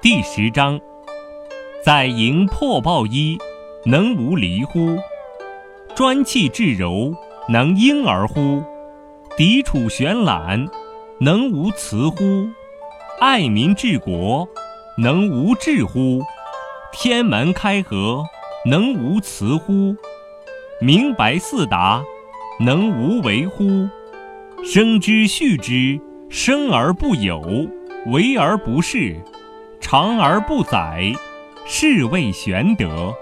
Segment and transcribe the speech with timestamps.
[0.00, 0.80] 第十章：
[1.84, 3.38] 载营破抱衣，
[3.84, 4.96] 能无离乎？
[5.94, 7.14] 专气致柔，
[7.48, 8.64] 能婴儿乎？
[9.36, 10.66] 涤楚玄览，
[11.20, 12.48] 能无辞乎？
[13.20, 14.48] 爱民治国，
[14.98, 16.20] 能无智乎？
[16.92, 18.24] 天门开阖，
[18.66, 19.94] 能无雌乎？
[20.80, 22.02] 明白四达，
[22.58, 23.88] 能无为乎？
[24.64, 26.00] 生之畜之，
[26.32, 27.68] 生而不有，
[28.06, 29.16] 为而不恃，
[29.82, 31.12] 长而不宰，
[31.66, 33.14] 是谓玄德。